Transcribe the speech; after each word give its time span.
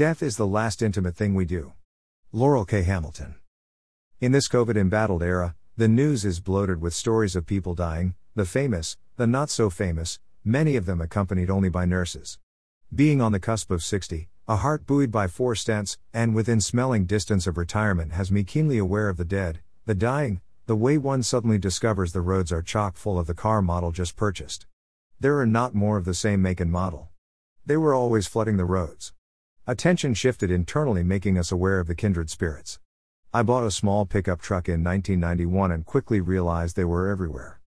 Death 0.00 0.22
is 0.22 0.38
the 0.38 0.46
last 0.46 0.80
intimate 0.80 1.14
thing 1.14 1.34
we 1.34 1.44
do. 1.44 1.74
Laurel 2.32 2.64
K. 2.64 2.84
Hamilton. 2.84 3.34
In 4.18 4.32
this 4.32 4.48
COVID 4.48 4.74
embattled 4.74 5.22
era, 5.22 5.56
the 5.76 5.88
news 5.88 6.24
is 6.24 6.40
bloated 6.40 6.80
with 6.80 6.94
stories 6.94 7.36
of 7.36 7.44
people 7.44 7.74
dying, 7.74 8.14
the 8.34 8.46
famous, 8.46 8.96
the 9.18 9.26
not 9.26 9.50
so 9.50 9.68
famous, 9.68 10.18
many 10.42 10.74
of 10.74 10.86
them 10.86 11.02
accompanied 11.02 11.50
only 11.50 11.68
by 11.68 11.84
nurses. 11.84 12.38
Being 12.94 13.20
on 13.20 13.32
the 13.32 13.38
cusp 13.38 13.70
of 13.70 13.82
60, 13.84 14.30
a 14.48 14.56
heart 14.56 14.86
buoyed 14.86 15.10
by 15.10 15.26
four 15.26 15.52
stents, 15.52 15.98
and 16.14 16.34
within 16.34 16.62
smelling 16.62 17.04
distance 17.04 17.46
of 17.46 17.58
retirement 17.58 18.12
has 18.12 18.32
me 18.32 18.42
keenly 18.42 18.78
aware 18.78 19.10
of 19.10 19.18
the 19.18 19.24
dead, 19.26 19.60
the 19.84 19.94
dying, 19.94 20.40
the 20.64 20.76
way 20.76 20.96
one 20.96 21.22
suddenly 21.22 21.58
discovers 21.58 22.14
the 22.14 22.22
roads 22.22 22.50
are 22.50 22.62
chock 22.62 22.96
full 22.96 23.18
of 23.18 23.26
the 23.26 23.34
car 23.34 23.60
model 23.60 23.92
just 23.92 24.16
purchased. 24.16 24.64
There 25.20 25.38
are 25.38 25.44
not 25.44 25.74
more 25.74 25.98
of 25.98 26.06
the 26.06 26.14
same 26.14 26.40
make 26.40 26.58
and 26.58 26.72
model. 26.72 27.10
They 27.66 27.76
were 27.76 27.92
always 27.92 28.26
flooding 28.26 28.56
the 28.56 28.64
roads. 28.64 29.12
Attention 29.70 30.14
shifted 30.14 30.50
internally, 30.50 31.04
making 31.04 31.38
us 31.38 31.52
aware 31.52 31.78
of 31.78 31.86
the 31.86 31.94
kindred 31.94 32.28
spirits. 32.28 32.80
I 33.32 33.44
bought 33.44 33.62
a 33.62 33.70
small 33.70 34.04
pickup 34.04 34.40
truck 34.40 34.68
in 34.68 34.82
1991 34.82 35.70
and 35.70 35.86
quickly 35.86 36.20
realized 36.20 36.74
they 36.74 36.84
were 36.84 37.08
everywhere. 37.08 37.60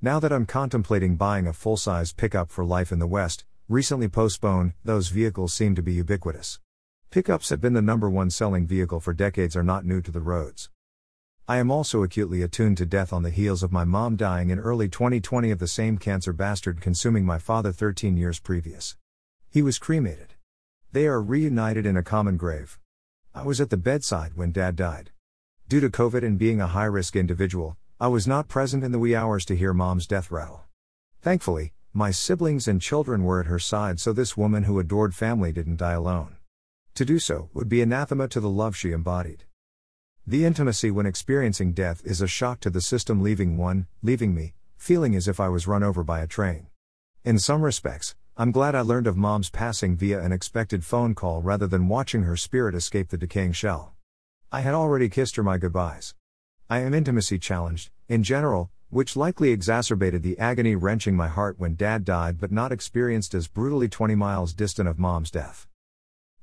Now 0.00 0.20
that 0.20 0.32
I'm 0.32 0.46
contemplating 0.46 1.16
buying 1.16 1.48
a 1.48 1.52
full 1.52 1.76
size 1.76 2.12
pickup 2.12 2.52
for 2.52 2.64
life 2.64 2.92
in 2.92 3.00
the 3.00 3.08
West, 3.08 3.44
recently 3.68 4.06
postponed, 4.06 4.74
those 4.84 5.08
vehicles 5.08 5.52
seem 5.52 5.74
to 5.74 5.82
be 5.82 5.94
ubiquitous. 5.94 6.60
Pickups 7.10 7.48
have 7.50 7.60
been 7.60 7.72
the 7.72 7.82
number 7.82 8.08
one 8.08 8.30
selling 8.30 8.64
vehicle 8.64 9.00
for 9.00 9.12
decades, 9.12 9.56
are 9.56 9.64
not 9.64 9.84
new 9.84 10.00
to 10.00 10.12
the 10.12 10.20
roads. 10.20 10.70
I 11.48 11.56
am 11.56 11.72
also 11.72 12.04
acutely 12.04 12.40
attuned 12.40 12.76
to 12.76 12.86
death 12.86 13.12
on 13.12 13.24
the 13.24 13.30
heels 13.30 13.64
of 13.64 13.72
my 13.72 13.82
mom 13.82 14.14
dying 14.14 14.50
in 14.50 14.60
early 14.60 14.88
2020 14.88 15.50
of 15.50 15.58
the 15.58 15.66
same 15.66 15.98
cancer 15.98 16.32
bastard 16.32 16.80
consuming 16.80 17.26
my 17.26 17.40
father 17.40 17.72
13 17.72 18.16
years 18.16 18.38
previous. 18.38 18.96
He 19.50 19.60
was 19.60 19.80
cremated. 19.80 20.34
They 20.90 21.06
are 21.06 21.20
reunited 21.20 21.84
in 21.84 21.98
a 21.98 22.02
common 22.02 22.38
grave. 22.38 22.78
I 23.34 23.42
was 23.42 23.60
at 23.60 23.68
the 23.68 23.76
bedside 23.76 24.32
when 24.36 24.52
dad 24.52 24.74
died. 24.74 25.10
Due 25.68 25.80
to 25.80 25.90
COVID 25.90 26.24
and 26.24 26.38
being 26.38 26.62
a 26.62 26.66
high 26.66 26.86
risk 26.86 27.14
individual, 27.14 27.76
I 28.00 28.08
was 28.08 28.26
not 28.26 28.48
present 28.48 28.82
in 28.82 28.90
the 28.90 28.98
wee 28.98 29.14
hours 29.14 29.44
to 29.46 29.56
hear 29.56 29.74
mom's 29.74 30.06
death 30.06 30.30
rattle. 30.30 30.64
Thankfully, 31.20 31.74
my 31.92 32.10
siblings 32.10 32.66
and 32.66 32.80
children 32.80 33.24
were 33.24 33.38
at 33.38 33.46
her 33.46 33.58
side, 33.58 34.00
so 34.00 34.14
this 34.14 34.34
woman 34.34 34.64
who 34.64 34.78
adored 34.78 35.14
family 35.14 35.52
didn't 35.52 35.76
die 35.76 35.92
alone. 35.92 36.36
To 36.94 37.04
do 37.04 37.18
so 37.18 37.50
would 37.52 37.68
be 37.68 37.82
anathema 37.82 38.26
to 38.28 38.40
the 38.40 38.48
love 38.48 38.74
she 38.74 38.92
embodied. 38.92 39.44
The 40.26 40.46
intimacy 40.46 40.90
when 40.90 41.04
experiencing 41.04 41.74
death 41.74 42.00
is 42.02 42.22
a 42.22 42.26
shock 42.26 42.60
to 42.60 42.70
the 42.70 42.80
system, 42.80 43.20
leaving 43.20 43.58
one, 43.58 43.88
leaving 44.02 44.34
me, 44.34 44.54
feeling 44.78 45.14
as 45.14 45.28
if 45.28 45.38
I 45.38 45.48
was 45.48 45.66
run 45.66 45.82
over 45.82 46.02
by 46.02 46.20
a 46.20 46.26
train. 46.26 46.68
In 47.24 47.38
some 47.38 47.60
respects, 47.60 48.14
I'm 48.40 48.52
glad 48.52 48.76
I 48.76 48.82
learned 48.82 49.08
of 49.08 49.16
mom's 49.16 49.50
passing 49.50 49.96
via 49.96 50.22
an 50.22 50.30
expected 50.30 50.84
phone 50.84 51.16
call 51.16 51.42
rather 51.42 51.66
than 51.66 51.88
watching 51.88 52.22
her 52.22 52.36
spirit 52.36 52.72
escape 52.72 53.08
the 53.08 53.18
decaying 53.18 53.50
shell. 53.50 53.94
I 54.52 54.60
had 54.60 54.74
already 54.74 55.08
kissed 55.08 55.34
her 55.34 55.42
my 55.42 55.58
goodbyes. 55.58 56.14
I 56.70 56.78
am 56.78 56.94
intimacy 56.94 57.40
challenged, 57.40 57.90
in 58.08 58.22
general, 58.22 58.70
which 58.90 59.16
likely 59.16 59.50
exacerbated 59.50 60.22
the 60.22 60.38
agony 60.38 60.76
wrenching 60.76 61.16
my 61.16 61.26
heart 61.26 61.58
when 61.58 61.74
dad 61.74 62.04
died 62.04 62.38
but 62.38 62.52
not 62.52 62.70
experienced 62.70 63.34
as 63.34 63.48
brutally 63.48 63.88
20 63.88 64.14
miles 64.14 64.54
distant 64.54 64.88
of 64.88 65.00
mom's 65.00 65.32
death. 65.32 65.66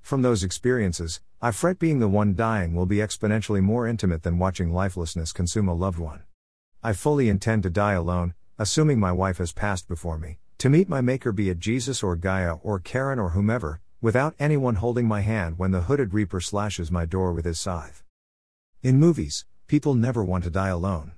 From 0.00 0.22
those 0.22 0.42
experiences, 0.42 1.20
I 1.40 1.52
fret 1.52 1.78
being 1.78 2.00
the 2.00 2.08
one 2.08 2.34
dying 2.34 2.74
will 2.74 2.86
be 2.86 2.96
exponentially 2.96 3.62
more 3.62 3.86
intimate 3.86 4.24
than 4.24 4.40
watching 4.40 4.72
lifelessness 4.72 5.30
consume 5.30 5.68
a 5.68 5.74
loved 5.74 6.00
one. 6.00 6.24
I 6.82 6.92
fully 6.92 7.28
intend 7.28 7.62
to 7.62 7.70
die 7.70 7.92
alone, 7.92 8.34
assuming 8.58 8.98
my 8.98 9.12
wife 9.12 9.38
has 9.38 9.52
passed 9.52 9.86
before 9.86 10.18
me, 10.18 10.38
to 10.64 10.70
meet 10.70 10.88
my 10.88 11.02
Maker, 11.02 11.30
be 11.30 11.50
it 11.50 11.58
Jesus 11.58 12.02
or 12.02 12.16
Gaia 12.16 12.54
or 12.62 12.78
Karen 12.78 13.18
or 13.18 13.32
whomever, 13.32 13.82
without 14.00 14.34
anyone 14.38 14.76
holding 14.76 15.06
my 15.06 15.20
hand 15.20 15.58
when 15.58 15.72
the 15.72 15.82
hooded 15.82 16.14
reaper 16.14 16.40
slashes 16.40 16.90
my 16.90 17.04
door 17.04 17.34
with 17.34 17.44
his 17.44 17.60
scythe. 17.60 18.02
In 18.82 18.98
movies, 18.98 19.44
people 19.66 19.92
never 19.92 20.24
want 20.24 20.42
to 20.44 20.48
die 20.48 20.70
alone. 20.70 21.12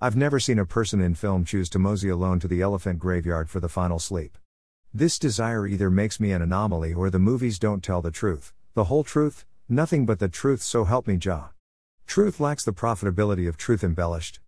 I've 0.00 0.16
never 0.16 0.40
seen 0.40 0.58
a 0.58 0.66
person 0.66 1.00
in 1.00 1.14
film 1.14 1.44
choose 1.44 1.68
to 1.68 1.78
mosey 1.78 2.08
alone 2.08 2.40
to 2.40 2.48
the 2.48 2.62
elephant 2.62 2.98
graveyard 2.98 3.48
for 3.48 3.60
the 3.60 3.68
final 3.68 4.00
sleep. 4.00 4.36
This 4.92 5.20
desire 5.20 5.68
either 5.68 5.88
makes 5.88 6.18
me 6.18 6.32
an 6.32 6.42
anomaly 6.42 6.92
or 6.92 7.10
the 7.10 7.20
movies 7.20 7.60
don't 7.60 7.84
tell 7.84 8.02
the 8.02 8.10
truth, 8.10 8.52
the 8.74 8.90
whole 8.90 9.04
truth, 9.04 9.46
nothing 9.68 10.04
but 10.04 10.18
the 10.18 10.28
truth, 10.28 10.62
so 10.62 10.82
help 10.82 11.06
me 11.06 11.16
Jah. 11.16 11.50
Truth 12.08 12.40
lacks 12.40 12.64
the 12.64 12.72
profitability 12.72 13.46
of 13.46 13.56
truth 13.56 13.84
embellished. 13.84 14.40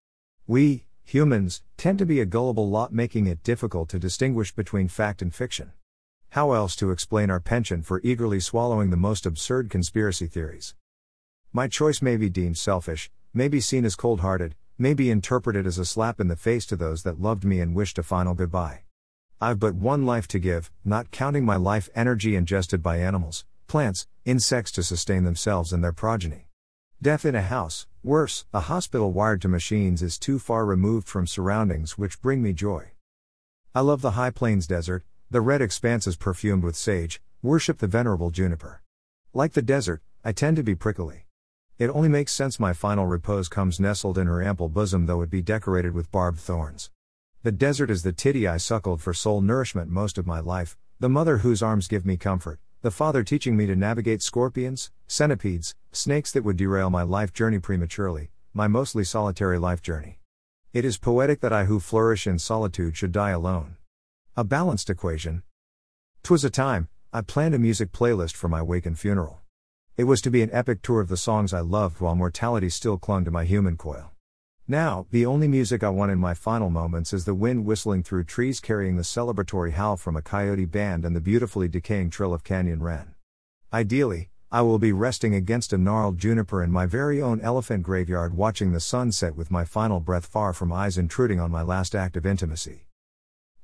We, 0.49 0.87
humans, 1.13 1.63
tend 1.77 1.99
to 1.99 2.07
be 2.07 2.21
a 2.21 2.25
gullible 2.25 2.71
lot, 2.71 2.91
making 2.91 3.27
it 3.27 3.43
difficult 3.43 3.91
to 3.91 3.99
distinguish 3.99 4.55
between 4.55 4.89
fact 4.89 5.21
and 5.21 5.35
fiction. 5.35 5.71
How 6.31 6.53
else 6.53 6.75
to 6.77 6.91
explain 6.91 7.29
our 7.31 7.39
penchant 7.39 7.85
for 7.85 8.01
eagerly 8.03 8.41
swallowing 8.41 8.89
the 8.89 8.97
most 8.97 9.27
absurd 9.27 9.69
conspiracy 9.69 10.27
theories? 10.27 10.75
My 11.53 11.69
choice 11.69 12.01
may 12.01 12.17
be 12.17 12.31
deemed 12.31 12.57
selfish, 12.57 13.11
may 13.35 13.49
be 13.49 13.61
seen 13.61 13.85
as 13.85 13.95
cold 13.95 14.21
hearted, 14.21 14.55
may 14.79 14.95
be 14.95 15.11
interpreted 15.11 15.67
as 15.67 15.77
a 15.77 15.85
slap 15.85 16.19
in 16.19 16.29
the 16.29 16.37
face 16.37 16.65
to 16.65 16.77
those 16.77 17.03
that 17.03 17.21
loved 17.21 17.45
me 17.45 17.61
and 17.61 17.75
wished 17.75 17.99
a 17.99 18.03
final 18.03 18.33
goodbye. 18.33 18.85
I've 19.39 19.61
but 19.61 19.75
one 19.75 20.07
life 20.07 20.27
to 20.29 20.39
give, 20.39 20.71
not 20.83 21.11
counting 21.11 21.45
my 21.45 21.57
life 21.57 21.91
energy 21.95 22.37
ingested 22.37 22.83
by 22.83 22.97
animals, 22.97 23.45
plants, 23.67 24.07
insects 24.25 24.73
to 24.73 24.83
sustain 24.83 25.25
themselves 25.25 25.75
and 25.75 25.85
their 25.85 25.93
progeny. 25.93 26.49
Death 27.03 27.25
in 27.25 27.35
a 27.35 27.43
house, 27.43 27.89
worse, 28.05 28.45
a 28.55 28.61
hospital 28.61 29.13
wired 29.13 29.43
to 29.43 29.49
machines, 29.49 30.03
is 30.03 30.17
too 30.17 30.39
far 30.39 30.65
removed 30.65 31.09
from 31.09 31.27
surroundings 31.27 31.99
which 31.99 32.23
bring 32.23 32.41
me 32.41 32.53
joy. 32.53 32.93
I 33.75 33.81
love 33.81 34.03
the 34.03 34.13
high 34.13 34.31
plains 34.31 34.69
desert, 34.69 35.03
the 35.29 35.41
red 35.41 35.61
expanses 35.61 36.15
perfumed 36.15 36.63
with 36.63 36.77
sage, 36.77 37.21
worship 37.43 37.79
the 37.79 37.89
venerable 37.89 38.31
juniper. 38.31 38.83
Like 39.35 39.55
the 39.55 39.63
desert, 39.63 40.01
I 40.25 40.31
tend 40.31 40.57
to 40.59 40.63
be 40.63 40.77
prickly. 40.77 41.27
It 41.77 41.91
only 41.91 42.09
makes 42.09 42.31
sense 42.31 42.61
my 42.61 42.73
final 42.73 43.07
repose 43.07 43.49
comes 43.49 43.81
nestled 43.81 44.17
in 44.17 44.29
her 44.29 44.41
ample 44.41 44.69
bosom, 44.69 45.07
though 45.07 45.23
it 45.23 45.31
be 45.31 45.43
decorated 45.43 45.95
with 45.95 46.13
barbed 46.13 46.39
thorns. 46.39 46.93
The 47.43 47.51
desert 47.51 47.91
is 47.91 48.05
the 48.05 48.13
titty 48.13 48.47
I 48.47 48.59
suckled 48.59 49.01
for 49.01 49.13
soul 49.13 49.41
nourishment 49.41 49.91
most 49.91 50.19
of 50.19 50.27
my 50.29 50.39
life, 50.39 50.77
the 51.01 51.09
mother 51.09 51.39
whose 51.39 51.65
arms 51.65 51.89
give 51.89 52.07
me 52.07 52.17
comfort, 52.17 52.61
the 52.83 52.91
father 52.91 53.23
teaching 53.23 53.57
me 53.57 53.65
to 53.65 53.77
navigate 53.77 54.23
scorpions, 54.23 54.91
centipedes, 55.07 55.77
snakes 55.93 56.33
that 56.33 56.43
would 56.43 56.57
derail 56.57 56.91
my 56.91 57.03
life 57.03 57.33
journey 57.33 57.61
prematurely, 57.61 58.31
my 58.53 58.67
mostly 58.67 59.05
solitary 59.05 59.57
life 59.57 59.81
journey. 59.81 60.19
It 60.73 60.85
is 60.85 60.99
poetic 60.99 61.41
that 61.43 61.53
I 61.53 61.67
who 61.67 61.79
flourish 61.79 62.27
in 62.27 62.41
solitude 62.41 62.97
should 62.97 63.13
die 63.13 63.31
alone. 63.31 63.77
A 64.37 64.43
balanced 64.43 64.91
equation. 64.91 65.45
Twas 66.25 66.43
a 66.45 66.51
time, 66.51 66.89
I 67.13 67.21
planned 67.21 67.55
a 67.55 67.59
music 67.61 67.93
playlist 67.93 68.35
for 68.35 68.49
my 68.49 68.63
wake 68.63 68.87
and 68.87 68.99
funeral. 68.99 69.43
It 69.97 70.05
was 70.05 70.21
to 70.23 70.31
be 70.31 70.43
an 70.43 70.51
epic 70.53 70.83
tour 70.83 71.01
of 71.01 71.09
the 71.09 71.17
songs 71.17 71.53
I 71.53 71.61
loved 71.61 72.01
while 72.01 72.17
mortality 72.17 72.69
still 72.69 72.99
clung 72.99 73.25
to 73.27 73.31
my 73.31 73.45
human 73.45 73.77
coil. 73.77 74.12
Now, 74.73 75.07
the 75.11 75.27
only 75.27 75.49
music 75.49 75.85
I 75.85 75.91
want 75.91 76.13
in 76.13 76.19
my 76.19 76.33
final 76.33 76.71
moments 76.71 77.13
is 77.13 77.27
the 77.27 77.35
wind 77.35 77.67
whistling 77.67 78.03
through 78.03 78.25
trees 78.25 78.59
carrying 78.59 78.97
the 78.97 79.03
celebratory 79.03 79.73
howl 79.73 79.99
from 79.99 80.17
a 80.17 80.23
coyote 80.23 80.65
band 80.65 81.05
and 81.05 81.15
the 81.15 81.21
beautifully 81.21 81.69
decaying 81.69 82.09
trill 82.09 82.33
of 82.33 82.43
canyon 82.43 82.83
wren. 82.83 83.15
Ideally, 83.71 84.31
I 84.51 84.63
will 84.63 84.79
be 84.79 84.91
resting 84.91 85.35
against 85.35 85.75
a 85.75 85.77
gnarled 85.77 86.17
juniper 86.17 86.63
in 86.63 86.73
my 86.73 86.87
very 86.87 87.21
own 87.21 87.39
elephant 87.43 87.83
graveyard 87.83 88.33
watching 88.33 88.73
the 88.73 88.81
sun 88.81 89.13
set 89.13 89.37
with 89.37 89.51
my 89.51 89.67
final 89.67 90.01
breath 90.01 90.25
far 90.25 90.55
from 90.55 90.73
eyes 90.73 90.97
intruding 90.97 91.39
on 91.39 91.51
my 91.51 91.61
last 91.61 91.95
act 91.95 92.17
of 92.17 92.25
intimacy. 92.25 92.87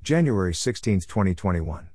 January 0.03 0.53
16, 0.53 1.01
2021. 1.01 1.89